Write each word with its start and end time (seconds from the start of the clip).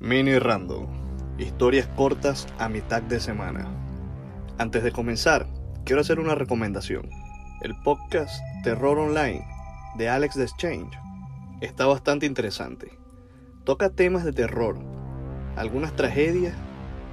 Mini 0.00 0.38
Random. 0.38 0.86
Historias 1.38 1.88
cortas 1.96 2.46
a 2.60 2.68
mitad 2.68 3.02
de 3.02 3.18
semana. 3.18 3.66
Antes 4.56 4.84
de 4.84 4.92
comenzar, 4.92 5.48
quiero 5.84 6.02
hacer 6.02 6.20
una 6.20 6.36
recomendación. 6.36 7.10
El 7.62 7.74
podcast 7.82 8.40
Terror 8.62 8.96
Online 8.96 9.44
de 9.96 10.08
Alex 10.08 10.36
The 10.36 10.44
Exchange 10.44 10.96
está 11.60 11.86
bastante 11.86 12.26
interesante. 12.26 12.96
Toca 13.64 13.90
temas 13.90 14.24
de 14.24 14.32
terror, 14.32 14.78
algunas 15.56 15.96
tragedias 15.96 16.54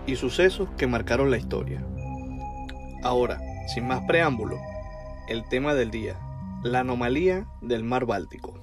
y 0.05 0.15
sucesos 0.15 0.69
que 0.77 0.85
marcaron 0.85 1.31
la 1.31 1.37
historia. 1.37 1.83
Ahora, 3.01 3.39
sin 3.73 3.87
más 3.87 4.03
preámbulo, 4.05 4.59
el 5.27 5.43
tema 5.49 5.73
del 5.73 5.89
día, 5.89 6.19
la 6.61 6.81
anomalía 6.81 7.47
del 7.61 7.83
mar 7.83 8.05
Báltico. 8.05 8.53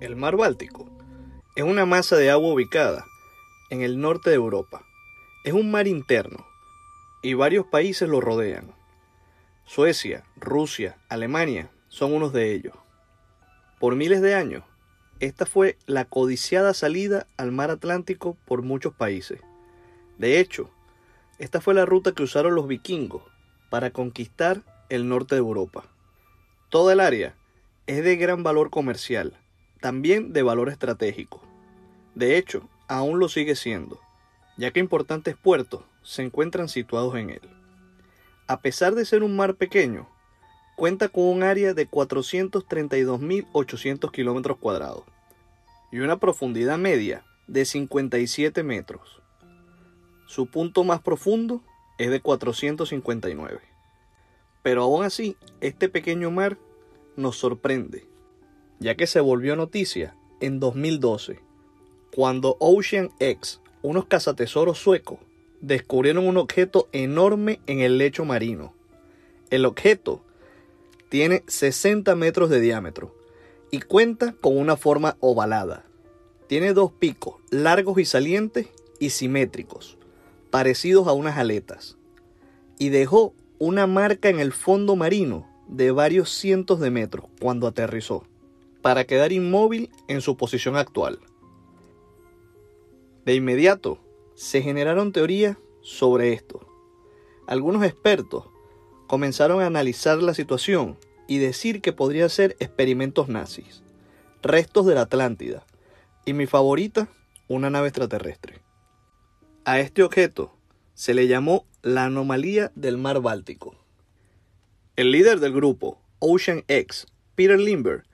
El 0.00 0.16
mar 0.16 0.34
Báltico 0.36 0.86
es 1.54 1.62
una 1.62 1.86
masa 1.86 2.16
de 2.16 2.28
agua 2.32 2.54
ubicada 2.54 3.04
en 3.70 3.82
el 3.82 4.00
norte 4.00 4.30
de 4.30 4.36
Europa. 4.36 4.84
Es 5.44 5.52
un 5.52 5.70
mar 5.70 5.86
interno 5.86 6.46
y 7.22 7.34
varios 7.34 7.66
países 7.66 8.08
lo 8.08 8.20
rodean. 8.20 8.74
Suecia, 9.64 10.24
Rusia, 10.36 10.98
Alemania 11.08 11.70
son 11.88 12.12
unos 12.12 12.32
de 12.32 12.52
ellos. 12.52 12.74
Por 13.78 13.94
miles 13.94 14.20
de 14.20 14.34
años, 14.34 14.64
esta 15.20 15.46
fue 15.46 15.78
la 15.86 16.04
codiciada 16.04 16.74
salida 16.74 17.26
al 17.36 17.52
mar 17.52 17.70
Atlántico 17.70 18.36
por 18.46 18.62
muchos 18.62 18.94
países. 18.94 19.40
De 20.18 20.40
hecho, 20.40 20.70
esta 21.38 21.60
fue 21.60 21.74
la 21.74 21.86
ruta 21.86 22.12
que 22.12 22.22
usaron 22.22 22.54
los 22.54 22.66
vikingos 22.66 23.22
para 23.70 23.90
conquistar 23.90 24.62
el 24.88 25.08
norte 25.08 25.36
de 25.36 25.40
Europa. 25.40 25.84
Toda 26.68 26.92
el 26.92 27.00
área 27.00 27.34
es 27.86 28.04
de 28.04 28.16
gran 28.16 28.42
valor 28.42 28.70
comercial, 28.70 29.38
también 29.80 30.32
de 30.32 30.42
valor 30.42 30.68
estratégico. 30.68 31.42
De 32.14 32.36
hecho, 32.36 32.68
aún 32.90 33.18
lo 33.20 33.28
sigue 33.28 33.54
siendo, 33.54 34.00
ya 34.56 34.72
que 34.72 34.80
importantes 34.80 35.36
puertos 35.36 35.84
se 36.02 36.24
encuentran 36.24 36.68
situados 36.68 37.14
en 37.14 37.30
él. 37.30 37.42
A 38.48 38.62
pesar 38.62 38.96
de 38.96 39.04
ser 39.04 39.22
un 39.22 39.36
mar 39.36 39.54
pequeño, 39.54 40.08
cuenta 40.74 41.08
con 41.08 41.22
un 41.24 41.44
área 41.44 41.72
de 41.72 41.88
432.800 41.88 44.10
kilómetros 44.10 44.58
cuadrados 44.58 45.04
y 45.92 46.00
una 46.00 46.18
profundidad 46.18 46.78
media 46.78 47.24
de 47.46 47.64
57 47.64 48.64
metros. 48.64 49.22
Su 50.26 50.48
punto 50.48 50.82
más 50.82 51.00
profundo 51.00 51.62
es 51.96 52.10
de 52.10 52.20
459. 52.20 53.60
Pero 54.64 54.82
aún 54.82 55.04
así, 55.04 55.36
este 55.60 55.88
pequeño 55.88 56.32
mar 56.32 56.58
nos 57.14 57.36
sorprende, 57.36 58.04
ya 58.80 58.96
que 58.96 59.06
se 59.06 59.20
volvió 59.20 59.54
noticia 59.54 60.16
en 60.40 60.58
2012, 60.58 61.48
cuando 62.14 62.56
Ocean 62.58 63.10
X, 63.18 63.60
unos 63.82 64.06
cazatesoros 64.06 64.78
suecos, 64.78 65.18
descubrieron 65.60 66.26
un 66.26 66.36
objeto 66.36 66.88
enorme 66.92 67.60
en 67.66 67.80
el 67.80 67.98
lecho 67.98 68.24
marino. 68.24 68.74
El 69.50 69.64
objeto 69.64 70.22
tiene 71.08 71.42
60 71.46 72.14
metros 72.16 72.50
de 72.50 72.60
diámetro 72.60 73.14
y 73.70 73.80
cuenta 73.80 74.34
con 74.40 74.56
una 74.56 74.76
forma 74.76 75.16
ovalada. 75.20 75.84
Tiene 76.46 76.72
dos 76.72 76.92
picos 76.92 77.36
largos 77.50 77.98
y 77.98 78.04
salientes 78.04 78.68
y 78.98 79.10
simétricos, 79.10 79.96
parecidos 80.50 81.06
a 81.06 81.12
unas 81.12 81.38
aletas, 81.38 81.96
y 82.78 82.88
dejó 82.88 83.34
una 83.58 83.86
marca 83.86 84.28
en 84.28 84.40
el 84.40 84.52
fondo 84.52 84.96
marino 84.96 85.46
de 85.68 85.92
varios 85.92 86.30
cientos 86.30 86.80
de 86.80 86.90
metros 86.90 87.26
cuando 87.40 87.66
aterrizó, 87.66 88.24
para 88.82 89.04
quedar 89.04 89.32
inmóvil 89.32 89.90
en 90.08 90.20
su 90.20 90.36
posición 90.36 90.76
actual. 90.76 91.20
De 93.24 93.34
inmediato, 93.34 93.98
se 94.34 94.62
generaron 94.62 95.12
teorías 95.12 95.56
sobre 95.82 96.32
esto. 96.32 96.66
Algunos 97.46 97.84
expertos 97.84 98.44
comenzaron 99.06 99.60
a 99.60 99.66
analizar 99.66 100.22
la 100.22 100.34
situación 100.34 100.98
y 101.26 101.38
decir 101.38 101.80
que 101.80 101.92
podría 101.92 102.28
ser 102.28 102.56
experimentos 102.60 103.28
nazis, 103.28 103.82
restos 104.42 104.86
de 104.86 104.94
la 104.94 105.02
Atlántida, 105.02 105.64
y 106.24 106.32
mi 106.32 106.46
favorita, 106.46 107.08
una 107.48 107.70
nave 107.70 107.88
extraterrestre. 107.88 108.60
A 109.64 109.80
este 109.80 110.02
objeto 110.02 110.54
se 110.94 111.14
le 111.14 111.26
llamó 111.26 111.66
la 111.82 112.04
anomalía 112.04 112.72
del 112.74 112.98
mar 112.98 113.20
Báltico. 113.20 113.74
El 114.96 115.12
líder 115.12 115.40
del 115.40 115.52
grupo, 115.52 116.00
Ocean 116.18 116.64
X, 116.68 117.06
Peter 117.34 117.58
Limber, 117.58 118.04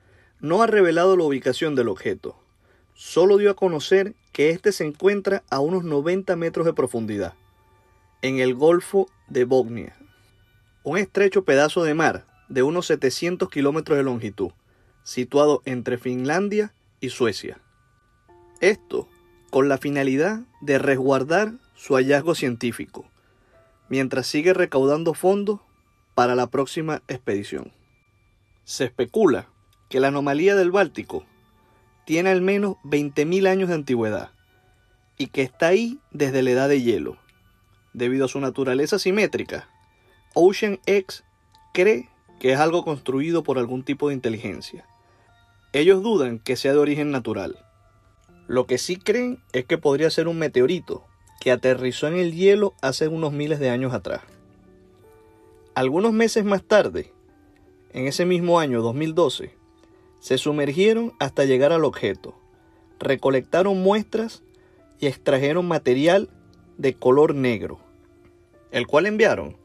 no 0.41 0.63
ha 0.63 0.67
revelado 0.67 1.17
la 1.17 1.25
ubicación 1.25 1.75
del 1.75 1.89
objeto, 1.89 2.37
solo 2.95 3.37
dio 3.37 3.51
a 3.51 3.57
conocer 3.57 4.15
que 4.37 4.51
éste 4.51 4.71
se 4.73 4.85
encuentra 4.85 5.43
a 5.49 5.61
unos 5.61 5.83
90 5.83 6.37
metros 6.37 6.67
de 6.67 6.75
profundidad, 6.75 7.33
en 8.21 8.39
el 8.39 8.55
Golfo 8.55 9.09
de 9.29 9.47
Bognia, 9.47 9.97
un 10.83 10.99
estrecho 10.99 11.47
pedazo 11.47 11.85
de 11.85 11.95
mar 11.95 12.27
de 12.51 12.63
unos 12.63 12.85
700 12.85 13.49
kilómetros 13.49 13.97
de 13.97 14.05
longitud, 14.05 14.51
situado 15.05 15.63
entre 15.65 15.97
Finlandia 15.97 16.75
y 17.01 17.09
Suecia. 17.09 17.63
Esto 18.61 19.09
con 19.49 19.71
la 19.71 19.79
finalidad 19.79 20.41
de 20.61 20.77
resguardar 20.77 21.55
su 21.75 21.95
hallazgo 21.95 22.35
científico, 22.35 23.07
mientras 23.89 24.27
sigue 24.27 24.53
recaudando 24.53 25.15
fondos 25.15 25.61
para 26.15 26.35
la 26.35 26.49
próxima 26.49 27.01
expedición. 27.09 27.73
Se 28.65 28.85
especula 28.85 29.49
que 29.89 29.99
la 29.99 30.09
anomalía 30.09 30.57
del 30.57 30.73
Báltico 30.73 31.25
tiene 32.07 32.31
al 32.31 32.41
menos 32.41 32.77
20.000 32.85 33.49
años 33.49 33.69
de 33.69 33.75
antigüedad 33.75 34.31
y 35.19 35.27
que 35.27 35.43
está 35.43 35.69
ahí 35.69 35.99
desde 36.13 36.43
la 36.43 36.51
edad 36.53 36.69
de 36.69 36.81
hielo. 36.81 37.19
Debido 37.93 38.27
a 38.27 38.29
su 38.29 38.39
naturaleza 38.41 38.99
simétrica, 38.99 39.69
Ocean 40.33 40.79
X 40.87 41.25
cree 41.75 42.09
que 42.39 42.53
es 42.53 42.61
algo 42.61 42.85
construido 42.85 43.43
por 43.43 43.59
algún 43.59 43.83
tipo 43.83 44.09
de 44.09 44.15
inteligencia. 44.15 44.87
Ellos 45.73 46.03
dudan 46.03 46.39
que 46.39 46.57
sea 46.57 46.73
de 46.73 46.79
origen 46.79 47.11
natural. 47.11 47.59
Lo 48.47 48.67
que 48.67 48.79
sí 48.79 48.97
creen 48.97 49.43
es 49.53 49.65
que 49.65 49.77
podría 49.77 50.09
ser 50.11 50.29
un 50.29 50.39
meteorito 50.39 51.05
que 51.41 51.51
aterrizó 51.51 52.07
en 52.07 52.17
el 52.17 52.35
hielo 52.35 52.75
hace 52.83 53.09
unos 53.09 53.33
miles 53.33 53.59
de 53.59 53.71
años 53.71 53.93
atrás. 53.93 54.23
Algunos 55.75 56.13
meses 56.13 56.45
más 56.45 56.63
tarde, 56.63 57.13
en 57.93 58.07
ese 58.07 58.25
mismo 58.27 58.61
año 58.61 58.81
2012, 58.81 59.56
se 60.27 60.39
sumergieron 60.39 61.13
hasta 61.21 61.45
llegar 61.45 61.71
al 61.71 61.85
objeto, 61.85 62.35
recolectaron 62.99 63.81
muestras 63.81 64.43
y 64.99 65.07
extrajeron 65.07 65.69
material 65.69 66.31
de 66.79 66.95
color 66.95 67.37
negro, 67.37 67.79
el 68.73 68.89
cual 68.89 69.07
enviaron 69.07 69.57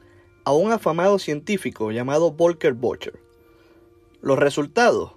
a 0.44 0.54
un 0.54 0.72
afamado 0.72 1.18
científico 1.18 1.90
llamado 1.90 2.34
Volker 2.34 2.74
Bocher. 2.74 3.20
Los 4.22 4.38
resultados 4.38 5.14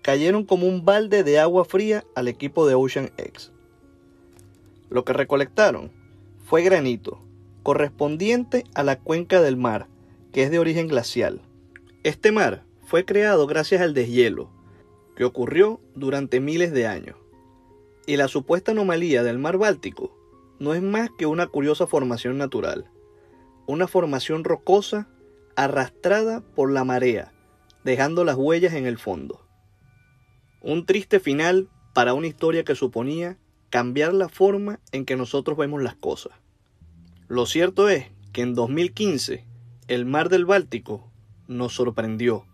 cayeron 0.00 0.44
como 0.44 0.68
un 0.68 0.84
balde 0.84 1.24
de 1.24 1.40
agua 1.40 1.64
fría 1.64 2.04
al 2.14 2.28
equipo 2.28 2.68
de 2.68 2.76
Ocean 2.76 3.10
X. 3.16 3.50
Lo 4.90 5.04
que 5.04 5.12
recolectaron 5.12 5.90
fue 6.44 6.62
granito, 6.62 7.20
correspondiente 7.64 8.62
a 8.76 8.84
la 8.84 8.96
cuenca 8.96 9.42
del 9.42 9.56
mar, 9.56 9.88
que 10.32 10.44
es 10.44 10.52
de 10.52 10.60
origen 10.60 10.86
glacial. 10.86 11.42
Este 12.04 12.30
mar 12.30 12.69
fue 12.90 13.04
creado 13.04 13.46
gracias 13.46 13.82
al 13.82 13.94
deshielo, 13.94 14.50
que 15.14 15.22
ocurrió 15.22 15.80
durante 15.94 16.40
miles 16.40 16.72
de 16.72 16.88
años. 16.88 17.14
Y 18.04 18.16
la 18.16 18.26
supuesta 18.26 18.72
anomalía 18.72 19.22
del 19.22 19.38
mar 19.38 19.58
Báltico 19.58 20.18
no 20.58 20.74
es 20.74 20.82
más 20.82 21.08
que 21.16 21.26
una 21.26 21.46
curiosa 21.46 21.86
formación 21.86 22.36
natural, 22.36 22.90
una 23.68 23.86
formación 23.86 24.42
rocosa 24.42 25.08
arrastrada 25.54 26.40
por 26.40 26.72
la 26.72 26.82
marea, 26.82 27.32
dejando 27.84 28.24
las 28.24 28.34
huellas 28.34 28.74
en 28.74 28.86
el 28.86 28.98
fondo. 28.98 29.46
Un 30.60 30.84
triste 30.84 31.20
final 31.20 31.68
para 31.94 32.12
una 32.12 32.26
historia 32.26 32.64
que 32.64 32.74
suponía 32.74 33.38
cambiar 33.68 34.14
la 34.14 34.28
forma 34.28 34.80
en 34.90 35.04
que 35.04 35.14
nosotros 35.14 35.56
vemos 35.56 35.80
las 35.80 35.94
cosas. 35.94 36.32
Lo 37.28 37.46
cierto 37.46 37.88
es 37.88 38.10
que 38.32 38.42
en 38.42 38.56
2015 38.56 39.46
el 39.86 40.06
mar 40.06 40.28
del 40.28 40.44
Báltico 40.44 41.08
nos 41.46 41.74
sorprendió. 41.74 42.49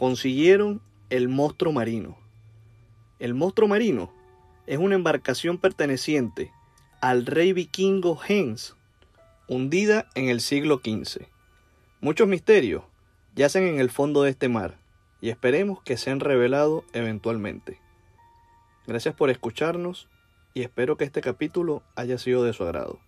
Consiguieron 0.00 0.80
el 1.10 1.28
monstruo 1.28 1.74
marino. 1.74 2.16
El 3.18 3.34
monstruo 3.34 3.68
marino 3.68 4.10
es 4.66 4.78
una 4.78 4.94
embarcación 4.94 5.58
perteneciente 5.58 6.50
al 7.02 7.26
rey 7.26 7.52
vikingo 7.52 8.18
Hens, 8.26 8.76
hundida 9.46 10.08
en 10.14 10.30
el 10.30 10.40
siglo 10.40 10.80
XV. 10.82 11.26
Muchos 12.00 12.26
misterios 12.28 12.82
yacen 13.34 13.64
en 13.64 13.78
el 13.78 13.90
fondo 13.90 14.22
de 14.22 14.30
este 14.30 14.48
mar 14.48 14.78
y 15.20 15.28
esperemos 15.28 15.82
que 15.82 15.98
sean 15.98 16.20
revelados 16.20 16.82
eventualmente. 16.94 17.78
Gracias 18.86 19.14
por 19.14 19.28
escucharnos 19.28 20.08
y 20.54 20.62
espero 20.62 20.96
que 20.96 21.04
este 21.04 21.20
capítulo 21.20 21.82
haya 21.94 22.16
sido 22.16 22.42
de 22.42 22.54
su 22.54 22.62
agrado. 22.62 23.00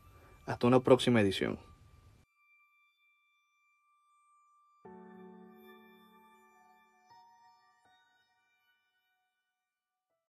Hasta 0.44 0.67
una 0.67 0.81
próxima 0.81 1.23
edición. 1.23 1.59